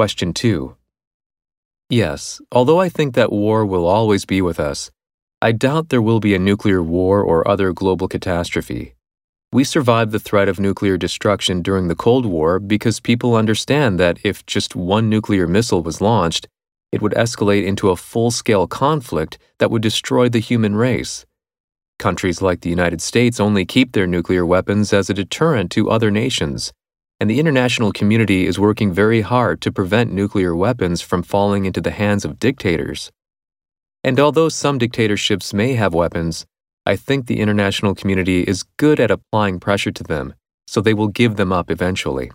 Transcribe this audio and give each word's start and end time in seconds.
question 0.00 0.32
2. 0.32 0.74
Yes, 1.90 2.40
although 2.50 2.80
I 2.80 2.88
think 2.88 3.14
that 3.14 3.30
war 3.30 3.66
will 3.66 3.84
always 3.84 4.24
be 4.24 4.40
with 4.40 4.58
us, 4.58 4.90
I 5.42 5.52
doubt 5.52 5.90
there 5.90 6.00
will 6.00 6.20
be 6.20 6.34
a 6.34 6.38
nuclear 6.38 6.82
war 6.82 7.22
or 7.22 7.46
other 7.46 7.74
global 7.74 8.08
catastrophe. 8.08 8.94
We 9.52 9.62
survived 9.62 10.12
the 10.12 10.18
threat 10.18 10.48
of 10.48 10.58
nuclear 10.58 10.96
destruction 10.96 11.60
during 11.60 11.88
the 11.88 11.94
Cold 11.94 12.24
War 12.24 12.58
because 12.58 12.98
people 12.98 13.34
understand 13.34 14.00
that 14.00 14.16
if 14.24 14.46
just 14.46 14.74
one 14.74 15.10
nuclear 15.10 15.46
missile 15.46 15.82
was 15.82 16.00
launched, 16.00 16.48
it 16.90 17.02
would 17.02 17.12
escalate 17.12 17.66
into 17.66 17.90
a 17.90 18.02
full 18.10 18.30
scale 18.30 18.66
conflict 18.66 19.36
that 19.58 19.70
would 19.70 19.82
destroy 19.82 20.30
the 20.30 20.38
human 20.38 20.76
race. 20.76 21.26
Countries 21.98 22.40
like 22.40 22.62
the 22.62 22.70
United 22.70 23.02
States 23.02 23.38
only 23.38 23.66
keep 23.66 23.92
their 23.92 24.06
nuclear 24.06 24.46
weapons 24.46 24.94
as 24.94 25.10
a 25.10 25.18
deterrent 25.22 25.70
to 25.72 25.90
other 25.90 26.10
nations, 26.10 26.72
and 27.20 27.28
the 27.28 27.38
international 27.38 27.92
community 27.92 28.46
is 28.46 28.58
working 28.58 28.92
very 28.92 29.20
hard 29.20 29.60
to 29.60 29.70
prevent 29.70 30.10
nuclear 30.10 30.56
weapons 30.56 31.02
from 31.02 31.22
falling 31.22 31.66
into 31.66 31.80
the 31.80 31.90
hands 31.90 32.24
of 32.24 32.38
dictators. 32.38 33.12
And 34.02 34.18
although 34.18 34.48
some 34.48 34.78
dictatorships 34.78 35.52
may 35.52 35.74
have 35.74 35.92
weapons, 35.92 36.46
I 36.86 36.96
think 36.96 37.26
the 37.26 37.40
international 37.40 37.94
community 37.94 38.42
is 38.42 38.64
good 38.78 38.98
at 38.98 39.10
applying 39.10 39.60
pressure 39.60 39.92
to 39.92 40.02
them, 40.02 40.32
so 40.66 40.80
they 40.80 40.94
will 40.94 41.08
give 41.08 41.36
them 41.36 41.52
up 41.52 41.70
eventually. 41.70 42.30